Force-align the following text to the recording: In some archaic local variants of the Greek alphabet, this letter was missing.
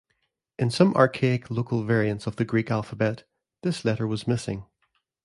In 0.57 0.71
some 0.71 0.95
archaic 0.95 1.51
local 1.51 1.83
variants 1.83 2.25
of 2.25 2.37
the 2.37 2.43
Greek 2.43 2.71
alphabet, 2.71 3.23
this 3.61 3.85
letter 3.85 4.07
was 4.07 4.27
missing. 4.27 4.65